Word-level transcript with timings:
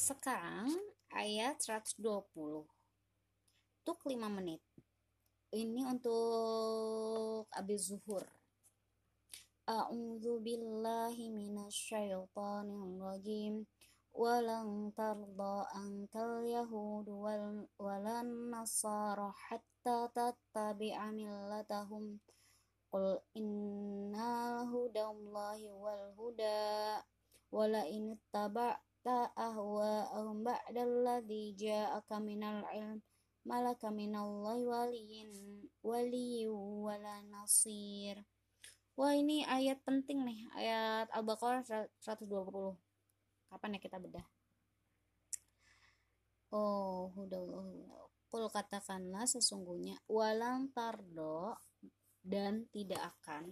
Sekarang 0.00 0.72
ayat 1.12 1.60
120. 1.60 2.00
Untuk 3.84 3.98
5 4.00 4.16
menit. 4.32 4.64
Ini 5.52 5.84
untuk 5.92 7.44
Abi 7.52 7.76
Zuhur. 7.76 8.24
A'udzu 9.68 10.40
billahi 10.40 11.28
minasyaitonir 11.28 12.96
rajim. 12.96 13.68
Walan 14.16 14.88
tarda 14.96 15.68
ankal 15.76 16.48
yahud 16.48 17.04
wal 17.04 17.68
walan 17.76 18.56
nasara 18.56 19.28
hatta 19.52 20.08
tattabi'a 20.16 21.12
millatahum. 21.12 22.24
Qul 22.88 23.20
inna 23.36 24.64
hudallahi 24.64 25.68
wal 25.76 26.08
in 29.00 29.08
taba'ta 29.08 29.32
ahwa'ahum 29.32 30.44
ba'dalladzi 30.44 31.56
ja'aka 31.56 32.20
minal 32.20 32.60
ilm 32.68 33.00
malaka 33.48 33.88
minallahi 33.88 34.68
waliyin 34.68 35.30
waliyu 35.80 36.52
wala 36.84 37.24
nasir. 37.24 38.20
Wah 39.00 39.16
ini 39.16 39.48
ayat 39.48 39.80
penting 39.88 40.20
nih 40.28 40.44
ayat 40.52 41.08
Al-Baqarah 41.16 41.64
120 41.64 42.28
kapan 43.48 43.76
ya 43.76 43.80
kita 43.80 43.96
bedah? 43.96 44.26
Oh 46.52 47.08
hudallahu 47.16 47.88
Kul 48.28 48.46
katakanlah 48.52 49.24
sesungguhnya 49.24 49.96
walang 50.06 50.70
tardo 50.76 51.56
dan 52.20 52.68
tidak 52.68 53.00
akan. 53.16 53.48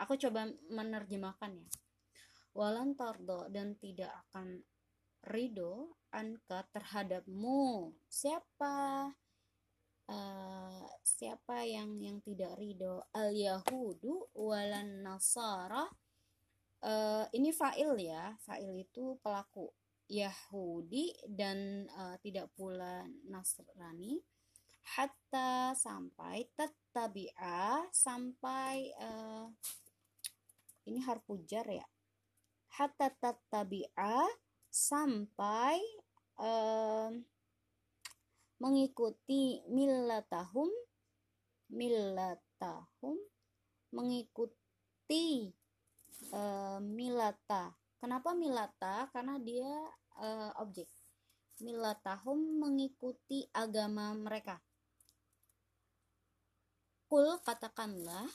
Aku 0.00 0.16
coba 0.16 0.48
menerjemahkan 0.72 1.54
ya. 1.54 1.68
Walang 2.56 2.96
tardo 2.96 3.46
dan 3.52 3.76
tidak 3.76 4.10
akan 4.26 4.64
ridho 5.28 6.00
anka 6.10 6.64
terhadapmu. 6.72 7.92
Siapa 8.08 9.08
uh, 10.08 10.86
siapa 11.04 11.62
yang 11.68 12.00
yang 12.00 12.18
tidak 12.24 12.56
ridho 12.56 13.04
al 13.12 13.30
yahudu 13.32 14.32
walan 14.34 15.04
nasara. 15.04 15.86
Uh, 16.78 17.26
ini 17.34 17.50
fa'il 17.50 17.98
ya. 17.98 18.38
Fa'il 18.40 18.86
itu 18.86 19.18
pelaku 19.18 19.66
Yahudi 20.08 21.12
dan 21.28 21.84
uh, 21.92 22.16
tidak 22.24 22.48
pula 22.56 23.04
Nasrani. 23.28 24.16
Hatta 24.96 25.76
sampai 25.76 26.48
tattabi'a 26.56 27.92
sampai 27.92 28.88
uh, 28.96 29.52
ini 30.88 31.04
harfu 31.04 31.44
jar 31.44 31.68
ya. 31.68 31.84
Hatta 32.80 33.12
tattabi'a 33.12 34.24
sampai 34.78 35.82
uh, 36.38 37.10
mengikuti 38.62 39.66
millatahum 39.66 40.70
millatahum 41.74 43.18
mengikuti 43.90 45.50
uh, 46.30 46.78
milata 46.78 47.74
kenapa 47.98 48.30
milata 48.38 49.10
karena 49.10 49.42
dia 49.42 49.66
uh, 50.22 50.54
objek. 50.62 50.86
Millatahum 51.58 52.62
mengikuti 52.62 53.50
agama 53.50 54.14
mereka. 54.14 54.62
Kul 57.10 57.42
katakanlah 57.42 58.30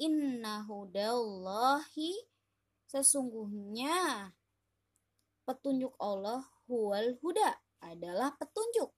inna 0.00 0.64
hudallahi 0.64 2.16
sesungguhnya 2.88 4.32
petunjuk 5.46 5.94
Allah 6.02 6.42
huwal 6.66 7.14
huda 7.22 7.62
adalah 7.78 8.34
petunjuk. 8.34 8.90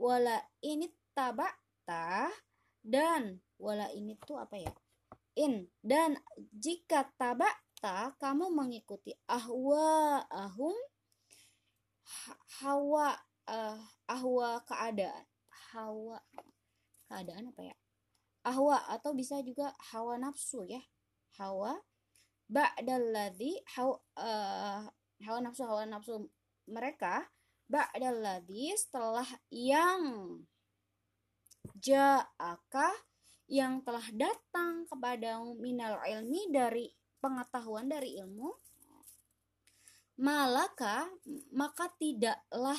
Wala 0.00 0.40
ini 0.64 0.88
tabakta 1.12 2.32
dan 2.80 3.44
wala 3.60 3.92
ini 3.92 4.16
tuh 4.24 4.40
apa 4.40 4.56
ya? 4.56 4.72
In 5.36 5.68
dan 5.84 6.16
jika 6.56 7.12
tabakta 7.20 8.16
kamu 8.16 8.48
mengikuti 8.50 9.12
ahwa 9.28 10.24
ahum 10.32 10.74
hawa 12.64 13.20
uh, 13.44 13.78
ahwa 14.08 14.64
keadaan 14.64 15.26
hawa 15.76 16.24
keadaan 17.10 17.52
apa 17.52 17.62
ya? 17.68 17.76
Ahwa 18.46 18.80
atau 18.88 19.12
bisa 19.12 19.44
juga 19.44 19.76
hawa 19.92 20.16
nafsu 20.16 20.64
ya. 20.64 20.80
Hawa 21.36 21.76
ba'dalladzi 22.48 23.60
hawa 23.76 24.00
uh, 24.16 24.88
hawa 25.26 25.38
nafsu 25.42 25.62
hawa 25.66 25.84
nafsu 25.88 26.28
mereka 26.68 27.26
ba'dalladzi 27.68 28.76
setelah 28.76 29.28
yang 29.50 30.02
ja'aka 31.78 32.88
yang 33.48 33.80
telah 33.80 34.04
datang 34.12 34.84
kepada 34.84 35.40
minal 35.56 36.00
ilmi 36.04 36.52
dari 36.52 36.92
pengetahuan 37.18 37.88
dari 37.88 38.20
ilmu 38.20 38.52
malaka 40.18 41.06
maka 41.54 41.88
tidaklah 41.96 42.78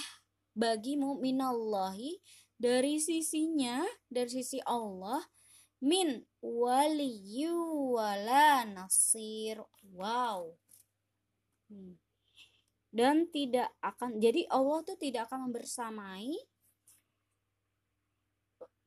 bagimu 0.53 1.17
minallahi 1.17 2.19
dari 2.59 2.99
sisinya 2.99 3.87
dari 4.11 4.27
sisi 4.27 4.59
Allah 4.67 5.23
min 5.79 6.27
waliyu 6.43 7.95
wala 7.95 8.67
nasir 8.67 9.63
wow 9.95 10.51
hmm. 11.71 12.08
Dan 12.89 13.29
tidak 13.29 13.69
akan 13.85 14.17
jadi 14.17 14.49
Allah 14.49 14.81
tuh 14.81 14.97
tidak 14.97 15.29
akan 15.29 15.49
membersamai. 15.49 16.33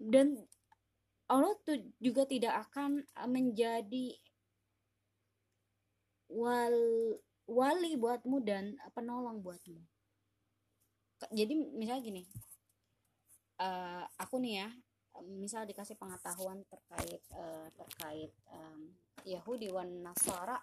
Dan 0.02 0.34
Allah 1.30 1.54
tuh 1.62 1.78
juga 2.02 2.26
tidak 2.26 2.66
akan 2.68 3.06
menjadi 3.30 4.18
wal 6.32 6.76
wali 7.46 7.94
buatmu 7.94 8.42
dan 8.42 8.74
penolong 8.90 9.38
buatmu. 9.40 9.78
Jadi 11.30 11.54
misalnya 11.78 12.02
gini 12.02 12.22
uh, 13.62 14.04
aku 14.19 14.42
nih 14.42 14.66
ya 14.66 14.69
misal 15.22 15.69
dikasih 15.69 15.94
pengetahuan 16.00 16.64
terkait 16.66 17.22
uh, 17.36 17.69
terkait 17.78 18.32
um, 18.50 18.90
Yahudi 19.22 19.70
wan 19.70 20.02
Nasara. 20.02 20.58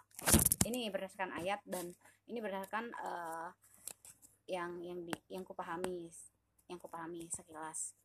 Ini 0.67 0.91
berdasarkan 0.91 1.31
ayat 1.39 1.63
dan 1.63 1.95
ini 2.29 2.39
berdasarkan 2.39 2.93
uh, 3.01 3.49
yang 4.45 4.81
yang 4.81 5.01
di, 5.05 5.13
yang 5.29 5.41
kupahami 5.45 6.09
yang 6.69 6.77
kupahami 6.77 7.25
sekilas. 7.29 7.97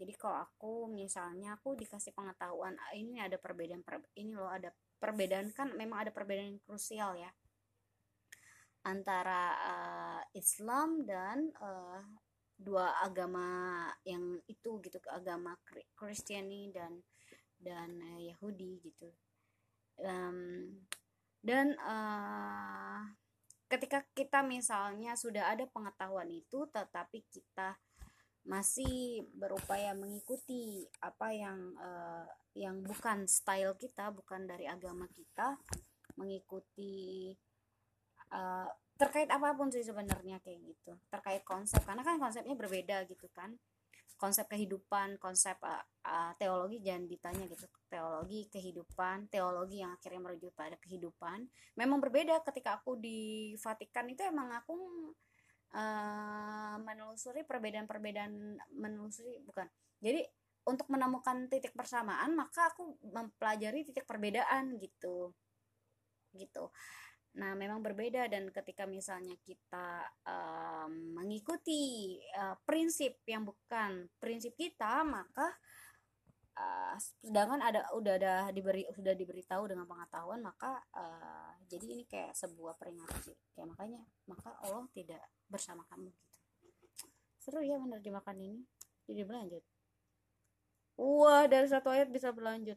Jadi 0.00 0.12
kalau 0.16 0.42
aku 0.42 0.72
misalnya 0.88 1.54
aku 1.54 1.76
dikasih 1.76 2.16
pengetahuan 2.16 2.74
ini 2.96 3.20
ada 3.20 3.36
perbedaan 3.36 3.84
per, 3.84 4.00
ini 4.16 4.32
loh 4.34 4.48
ada 4.48 4.72
perbedaan 4.98 5.52
kan 5.52 5.70
memang 5.76 6.08
ada 6.08 6.10
perbedaan 6.10 6.56
yang 6.56 6.62
krusial 6.64 7.14
ya. 7.14 7.30
Antara 8.82 9.42
uh, 9.62 10.22
Islam 10.34 11.06
dan 11.06 11.52
uh, 11.60 12.02
dua 12.58 12.98
agama 13.04 13.86
yang 14.02 14.42
itu 14.50 14.82
gitu 14.82 14.98
agama 15.12 15.54
Kristiani 15.94 16.72
dan 16.74 16.98
dan 17.62 18.00
uh, 18.02 18.20
Yahudi 18.20 18.82
gitu. 18.82 19.12
Um, 20.02 20.82
dan 21.42 21.78
uh, 21.78 23.06
ketika 23.72 24.04
kita 24.12 24.44
misalnya 24.44 25.16
sudah 25.16 25.48
ada 25.48 25.64
pengetahuan 25.64 26.28
itu 26.28 26.68
tetapi 26.68 27.24
kita 27.32 27.80
masih 28.44 29.24
berupaya 29.32 29.96
mengikuti 29.96 30.84
apa 31.00 31.32
yang 31.32 31.72
uh, 31.80 32.28
yang 32.52 32.84
bukan 32.84 33.24
style 33.24 33.72
kita 33.80 34.12
bukan 34.12 34.44
dari 34.44 34.68
agama 34.68 35.08
kita 35.08 35.56
mengikuti 36.20 37.32
uh, 38.28 38.68
terkait 39.00 39.32
apa 39.32 39.56
pun 39.56 39.72
sih 39.72 39.80
sebenarnya 39.80 40.36
kayak 40.44 40.60
gitu 40.68 40.92
terkait 41.08 41.40
konsep. 41.48 41.80
Karena 41.80 42.04
kan 42.04 42.20
konsepnya 42.20 42.52
berbeda 42.52 43.08
gitu 43.08 43.24
kan 43.32 43.56
konsep 44.16 44.46
kehidupan 44.46 45.18
konsep 45.18 45.58
uh, 45.62 45.82
uh, 46.06 46.32
teologi 46.38 46.80
jangan 46.82 47.04
ditanya 47.08 47.44
gitu. 47.50 47.66
Teologi 47.90 48.48
kehidupan 48.48 49.28
teologi 49.28 49.82
yang 49.82 49.92
akhirnya 49.94 50.20
merujuk 50.22 50.52
pada 50.56 50.78
kehidupan. 50.78 51.46
Memang 51.76 51.98
berbeda 51.98 52.40
ketika 52.46 52.80
aku 52.80 52.96
di 52.96 53.52
Vatikan 53.58 54.08
itu 54.08 54.22
emang 54.24 54.52
aku 54.54 54.74
uh, 55.74 56.76
menelusuri 56.80 57.44
perbedaan-perbedaan 57.44 58.58
menelusuri 58.76 59.42
bukan. 59.44 59.66
Jadi 60.02 60.24
untuk 60.62 60.86
menemukan 60.88 61.50
titik 61.50 61.74
persamaan 61.74 62.38
maka 62.38 62.70
aku 62.70 62.96
mempelajari 63.02 63.84
titik 63.84 64.06
perbedaan 64.06 64.78
gitu. 64.78 65.34
Gitu 66.32 66.64
Nah, 67.32 67.56
memang 67.56 67.80
berbeda 67.80 68.28
dan 68.28 68.52
ketika 68.52 68.84
misalnya 68.84 69.32
kita 69.40 70.04
um, 70.28 71.16
mengikuti 71.16 72.20
uh, 72.36 72.60
prinsip 72.68 73.24
yang 73.24 73.48
bukan 73.48 74.04
prinsip 74.20 74.52
kita, 74.52 75.00
maka 75.00 75.48
uh, 76.60 76.92
sedangkan 77.24 77.64
ada 77.64 77.88
udah 77.96 78.14
ada 78.20 78.34
diberi 78.52 78.84
sudah 78.92 79.16
diberitahu 79.16 79.64
dengan 79.64 79.88
pengetahuan 79.88 80.44
maka 80.44 80.76
uh, 80.92 81.56
jadi 81.72 81.86
ini 81.96 82.04
kayak 82.04 82.36
sebuah 82.36 82.76
peringatan 82.76 83.16
sih. 83.24 83.36
Kayak 83.56 83.72
makanya 83.72 84.04
maka 84.28 84.52
Allah 84.60 84.84
tidak 84.92 85.24
bersama 85.48 85.88
kamu 85.88 86.12
gitu. 86.12 87.08
Seru 87.40 87.64
ya 87.64 87.80
menerjemahkan 87.80 88.36
ini. 88.36 88.60
Jadi 89.08 89.24
berlanjut. 89.24 89.64
Wah 91.00 91.48
dari 91.48 91.64
satu 91.64 91.88
ayat 91.88 92.12
bisa 92.12 92.28
berlanjut 92.28 92.76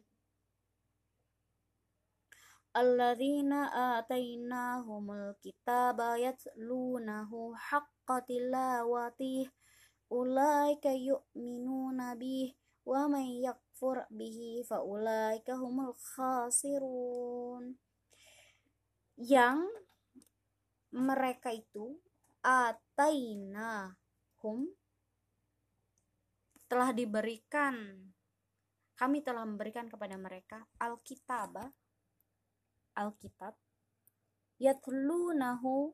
alladzina 2.76 3.72
atainahumul 3.96 5.32
kitaba 5.40 6.20
yatlunahu 6.20 7.56
haqqa 7.56 8.20
tilawatih 8.28 9.48
ulaika 10.12 10.92
yu'minuna 10.92 12.12
bih 12.20 12.52
wa 12.84 13.08
man 13.08 13.24
yakfur 13.40 14.04
bihi 14.12 14.60
fa 14.68 14.84
ulaika 14.84 15.56
humul 15.56 15.96
khasirun 15.96 17.80
yang 19.16 19.64
mereka 20.92 21.56
itu 21.56 21.96
atainahum 22.44 23.88
telah 26.68 26.92
diberikan 26.92 28.04
kami 28.96 29.24
telah 29.24 29.48
memberikan 29.48 29.88
kepada 29.88 30.20
mereka 30.20 30.68
alkitabah 30.76 31.72
Alkitab 32.96 33.54
yatlunahu 34.56 35.92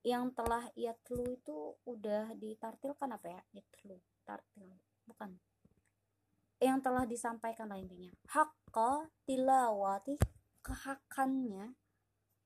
yang 0.00 0.32
telah 0.32 0.64
yatlu 0.72 1.36
itu 1.36 1.76
udah 1.84 2.32
ditartilkan 2.38 3.10
apa 3.12 3.26
ya? 3.28 3.40
Yatlu 3.60 4.00
tartil 4.24 4.70
bukan. 5.04 5.36
Yang 6.60 6.78
telah 6.84 7.04
disampaikan 7.04 7.68
lah 7.68 7.76
intinya. 7.76 8.12
Hakka 8.32 9.10
tilawati 9.28 10.16
kehakannya 10.64 11.76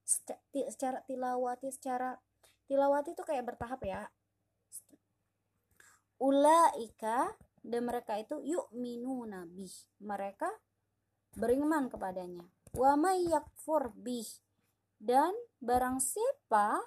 secara 0.04 1.02
tilawati 1.06 1.68
secara 1.70 2.18
tilawati 2.66 3.14
itu 3.14 3.22
kayak 3.22 3.54
bertahap 3.54 3.80
ya. 3.86 4.02
Ulaika 6.18 7.34
dan 7.64 7.82
mereka 7.88 8.16
itu 8.20 8.38
yuk 8.44 8.70
minu 8.76 9.24
nabi 9.24 9.66
mereka 9.98 10.46
beriman 11.34 11.90
kepadanya 11.90 12.44
wa 12.74 12.98
may 12.98 13.26
yakfur 13.30 13.94
bih. 13.94 14.26
Dan 14.98 15.34
barang 15.62 16.00
siapa 16.00 16.80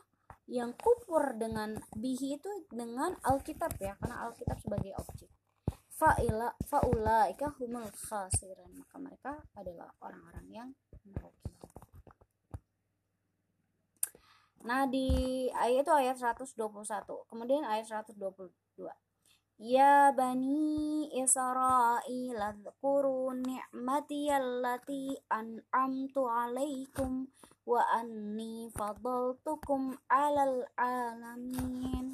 yang 0.47 0.71
kufur 0.79 1.35
dengan 1.35 1.75
bihi 1.95 2.39
itu 2.39 2.51
dengan 2.71 3.19
Alkitab 3.23 3.75
ya 3.79 3.99
karena 3.99 4.27
Alkitab 4.27 4.57
sebagai 4.63 4.95
objek. 4.95 5.31
Fa'ila 5.97 6.53
fa'ulaika 6.69 7.57
humul 7.57 7.89
khasiran 7.89 8.69
maka 8.77 8.95
mereka 9.01 9.33
adalah 9.57 9.89
orang-orang 9.99 10.47
yang 10.53 10.69
merugi. 11.03 11.51
Nah 14.63 14.85
di 14.87 15.07
ayat 15.51 15.87
itu 15.87 15.93
ayat 15.93 16.17
121 16.19 16.53
kemudian 17.27 17.63
ayat 17.65 17.85
122 18.07 18.47
Ya 19.57 20.13
bani 20.13 21.09
Israel 21.17 22.37
adhkuru 22.37 23.33
ni'mati 23.41 24.29
allati 24.29 25.17
an'amtu 25.33 26.29
alaikum 26.29 27.25
wa 27.65 27.81
anni 27.89 28.69
fadaltukum 28.69 29.97
alal 30.13 30.61
alamin. 30.77 32.13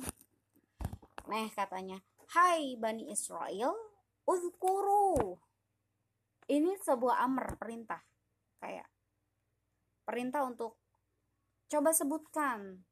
Nah 1.28 1.48
katanya, 1.51 2.00
Hai 2.31 2.80
Bani 2.80 3.12
Israel, 3.12 3.75
uzkuru. 4.24 5.36
Ini 6.48 6.80
sebuah 6.80 7.28
amr, 7.28 7.60
perintah. 7.60 8.00
Kayak 8.63 8.88
perintah 10.07 10.48
untuk 10.48 10.80
coba 11.68 11.92
sebutkan. 11.92 12.88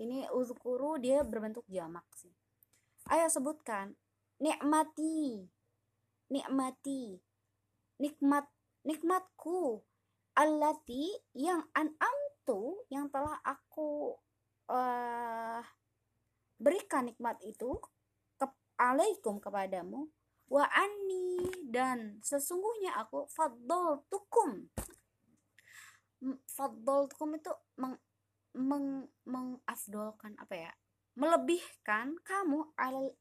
Ini 0.00 0.32
uzkuru 0.32 0.96
dia 0.96 1.20
berbentuk 1.28 1.68
jamak 1.68 2.08
sih 2.16 2.45
Ayo 3.06 3.30
sebutkan. 3.30 3.94
Nikmati. 4.42 5.46
Nikmati. 6.30 7.22
Nikmat 8.02 8.46
nikmatku. 8.82 9.82
Allati 10.36 11.16
yang 11.32 11.64
an'amtu 11.72 12.84
yang 12.92 13.08
telah 13.08 13.40
aku 13.40 14.20
uh, 14.68 15.64
berikan 16.60 17.08
nikmat 17.08 17.40
itu 17.40 17.80
ke 18.36 18.44
alaikum 18.76 19.40
kepadamu 19.40 20.12
wa 20.46 20.64
anni 20.68 21.48
dan 21.66 22.20
sesungguhnya 22.22 23.00
aku 23.00 23.26
tukum 24.12 24.70
faddol 26.46 27.10
tukum 27.10 27.34
itu 27.36 27.52
meng, 27.76 27.96
meng, 28.56 29.10
mengafdolkan 29.26 30.38
apa 30.38 30.54
ya 30.54 30.72
melebihkan 31.16 32.14
kamu 32.22 32.70
al 32.76 33.16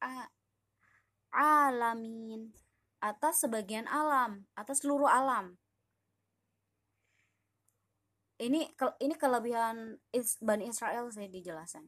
alamin 1.32 2.52
atas 3.00 3.44
sebagian 3.44 3.88
alam 3.88 4.46
atas 4.54 4.84
seluruh 4.84 5.08
alam. 5.08 5.56
Ini 8.36 8.76
ini 9.00 9.16
kelebihan 9.16 9.96
Bani 10.44 10.68
Israel 10.68 11.08
saya 11.08 11.32
dijelasan 11.32 11.88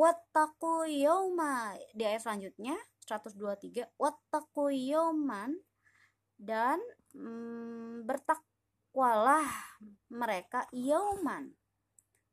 wattaqu 0.00 0.88
yawma 0.88 1.76
di 1.92 2.08
ayat 2.08 2.24
selanjutnya 2.24 2.72
123 3.04 4.00
wattaqu 4.00 4.72
yawman 4.72 5.60
dan 6.40 6.80
mm, 7.12 8.08
bertakwalah 8.08 9.44
mereka 10.08 10.64
yauman 10.72 11.52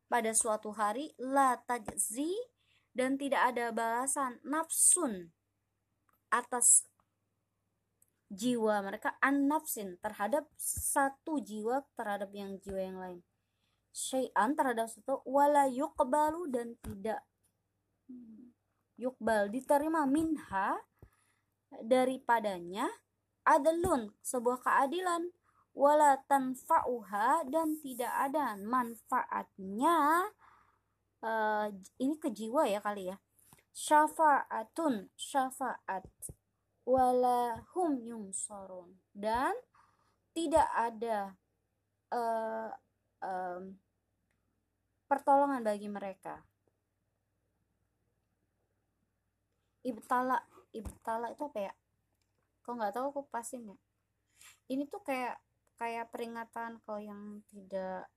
pada 0.07 0.31
suatu 0.31 0.71
hari 0.71 1.11
la 1.19 1.59
tajzi 1.67 2.31
dan 2.95 3.19
tidak 3.19 3.53
ada 3.53 3.69
balasan 3.75 4.39
nafsun 4.41 5.31
atas 6.31 6.87
jiwa 8.27 8.83
mereka 8.83 9.15
an 9.23 9.47
nafsin 9.47 9.95
terhadap 10.03 10.47
satu 10.59 11.39
jiwa 11.39 11.83
terhadap 11.95 12.31
yang 12.35 12.59
jiwa 12.59 12.81
yang 12.81 12.99
lain. 12.99 13.19
Syai'an 13.95 14.53
terhadap 14.53 14.91
satu 14.91 15.23
wala 15.23 15.65
yuqbalu 15.71 16.51
dan 16.51 16.75
tidak 16.83 17.23
yukbal 18.97 19.47
diterima 19.47 20.03
minha 20.09 20.75
daripadanya 21.85 22.87
adalun 23.45 24.11
sebuah 24.25 24.59
keadilan 24.65 25.31
wala 25.77 26.17
tanfa'uha 26.25 27.45
dan 27.45 27.77
tidak 27.77 28.09
ada 28.09 28.57
manfaatnya 28.57 30.25
uh, 31.21 31.69
ini 32.01 32.17
ke 32.17 32.33
jiwa 32.33 32.65
ya 32.65 32.81
kali 32.81 33.13
ya. 33.13 33.21
Syafa'atun 33.77 35.13
syafa'at. 35.13 36.09
Wala 36.87 37.61
hum 37.77 38.01
yumsarun 38.01 38.97
dan 39.13 39.53
tidak 40.31 40.65
ada 40.73 41.35
uh, 42.09 42.71
um, 43.21 43.75
pertolongan 45.05 45.61
bagi 45.61 45.91
mereka. 45.91 46.41
Ibtala 49.83 50.41
ibtala 50.73 51.27
itu 51.35 51.43
apa 51.45 51.59
ya? 51.59 51.73
Kok 52.63 52.71
nggak 52.71 52.93
tahu 52.97 53.05
aku 53.13 53.21
pasin 53.29 53.67
ya. 53.67 53.77
Ini 54.71 54.87
tuh 54.87 55.03
kayak 55.03 55.35
kayak 55.77 56.09
peringatan 56.09 56.81
kalau 56.83 57.01
yang 57.01 57.45
tidak 57.47 58.09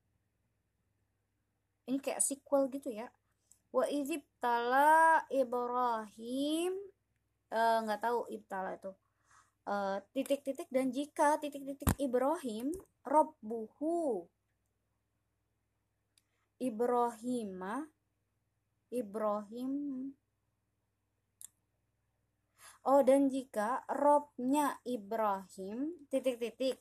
ini 1.86 1.98
kayak 2.00 2.24
sequel 2.24 2.66
gitu 2.72 2.90
ya. 2.90 3.08
Wa 3.70 3.86
tala 4.42 5.22
Ibrahim 5.30 6.72
eh, 7.52 7.78
nggak 7.86 8.00
uh, 8.00 8.04
tahu 8.04 8.18
ibtala 8.32 8.74
itu. 8.74 8.92
Eh, 9.70 9.98
titik-titik 10.16 10.66
uh, 10.66 10.74
dan 10.74 10.90
jika 10.90 11.38
titik-titik 11.38 11.94
Ibrahim 12.00 12.74
Robbuhu 13.06 14.26
Ibrahimah 16.58 17.86
Ibrahim. 18.90 19.72
Oh 22.88 23.04
dan 23.04 23.28
jika 23.28 23.84
Robnya 23.86 24.80
Ibrahim 24.88 26.08
titik-titik 26.08 26.80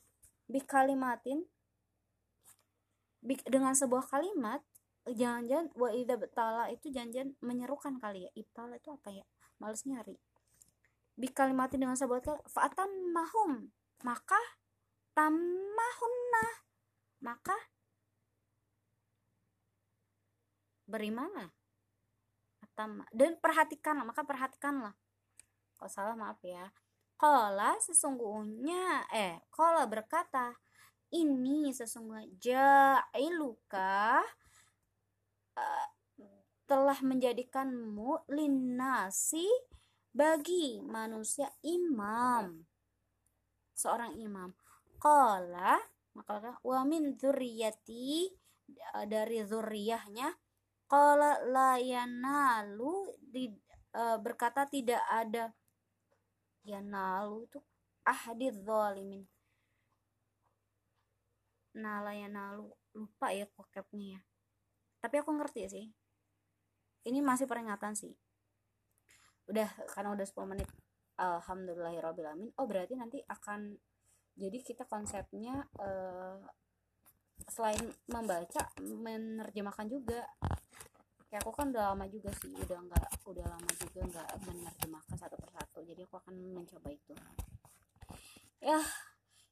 bikalimatin 0.50 1.46
dengan 3.46 3.78
sebuah 3.78 4.10
kalimat 4.10 4.66
jangan-jangan 5.06 5.70
wa 5.78 5.90
idza 5.94 6.16
betala 6.18 6.64
itu 6.74 6.90
jangan-jangan 6.90 7.38
menyerukan 7.40 7.94
kali 8.02 8.26
ya. 8.28 8.32
Ibtala 8.34 8.82
itu 8.82 8.90
apa 8.90 9.10
ya? 9.14 9.26
Males 9.62 9.86
nyari. 9.86 10.18
Bikalimatin 11.20 11.80
dengan 11.86 11.96
sebuah 11.96 12.20
kalimat 12.26 12.44
fa'atam 12.50 12.90
mahum 13.14 13.70
maka 14.02 14.40
tamahunna 15.14 16.46
maka 17.22 17.58
berimanlah. 20.90 21.54
Dan 23.12 23.36
perhatikanlah 23.44 24.08
maka 24.08 24.24
perhatikanlah. 24.24 24.96
Kalau 25.76 25.92
salah 25.92 26.16
maaf 26.16 26.40
ya 26.48 26.72
Kala 27.20 27.76
sesungguhnya 27.84 29.12
eh 29.12 29.44
kala 29.52 29.84
berkata 29.92 30.56
ini 31.12 31.68
sesungguhnya 31.76 32.32
ja'iluka 32.40 34.24
uh, 35.60 35.88
telah 36.64 36.96
menjadikanmu 37.04 38.24
linasi 38.32 39.52
bagi 40.16 40.80
manusia 40.80 41.52
imam. 41.68 42.64
Seorang 43.76 44.16
imam. 44.16 44.56
Kala 44.96 45.76
maka 46.16 46.56
wa 46.64 46.82
min 46.88 47.20
dzurriyyati 47.20 48.32
dari 49.12 49.44
zuriyahnya 49.44 50.30
kala 50.88 51.44
layanalu 51.46 53.12
di, 53.20 53.52
uh, 53.94 54.18
berkata 54.24 54.66
tidak 54.72 55.04
ada 55.12 55.54
ya 56.70 56.80
nalu 56.86 57.50
itu 57.50 57.60
ahadid 58.06 58.56
zalimin. 58.62 59.26
Nala 61.74 62.14
ya 62.14 62.30
nalu 62.30 62.70
lupa 62.94 63.34
ya 63.34 63.50
kokepnya 63.50 64.18
ya. 64.18 64.22
Tapi 65.02 65.16
aku 65.22 65.32
ngerti 65.34 65.62
sih. 65.70 65.86
Ini 67.08 67.20
masih 67.26 67.50
peringatan 67.50 67.98
sih. 67.98 68.14
Udah 69.50 69.70
karena 69.90 70.14
udah 70.14 70.26
10 70.26 70.46
menit 70.46 70.70
alhamdulillahirobbilalamin 71.20 72.56
oh 72.56 72.66
berarti 72.66 72.96
nanti 72.96 73.20
akan 73.28 73.76
jadi 74.40 74.58
kita 74.64 74.88
konsepnya 74.88 75.68
uh, 75.84 76.40
selain 77.52 77.92
membaca 78.08 78.72
menerjemahkan 78.80 79.88
juga 79.92 80.24
kayak 81.30 81.46
aku 81.46 81.54
kan 81.54 81.70
udah 81.70 81.94
lama 81.94 82.10
juga 82.10 82.34
sih 82.42 82.50
udah 82.50 82.80
nggak 82.90 83.08
udah 83.30 83.46
lama 83.46 83.72
juga 83.78 84.02
nggak 84.02 84.30
menerjemahkan 84.50 85.16
satu 85.16 85.38
persatu 85.38 85.80
jadi 85.86 86.02
aku 86.10 86.18
akan 86.18 86.36
mencoba 86.58 86.90
itu. 86.90 87.14
Ya 88.60 88.82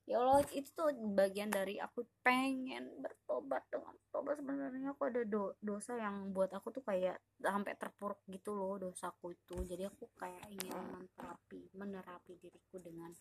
ya 0.10 0.18
Allah 0.18 0.42
itu 0.56 0.70
tuh 0.74 0.90
bagian 1.14 1.54
dari 1.54 1.78
aku 1.78 2.02
pengen 2.26 2.98
bertobat 2.98 3.62
dengan 3.70 3.94
tobat. 4.10 4.42
Sebenarnya 4.42 4.98
aku 4.98 5.06
ada 5.06 5.22
do 5.22 5.54
dosa 5.62 5.94
yang 6.02 6.34
buat 6.34 6.50
aku 6.50 6.74
tuh 6.74 6.82
kayak 6.82 7.22
sampai 7.38 7.78
terpuruk 7.78 8.26
gitu 8.26 8.58
loh 8.58 8.82
dosaku 8.82 9.38
itu. 9.38 9.62
Jadi 9.70 9.86
aku 9.86 10.10
kayak 10.18 10.50
ingin 10.50 10.74
menerapi 10.74 11.62
menerapi 11.78 12.34
diriku 12.42 12.82
dengan 12.82 13.14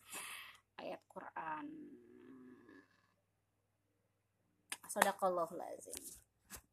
ayat 0.81 1.01
Quran. 1.05 1.65
Sadaqallahu 4.87 5.53
lazim 5.53 6.26